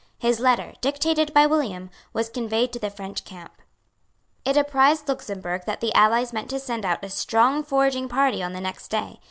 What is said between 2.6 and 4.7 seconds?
to the French camp. It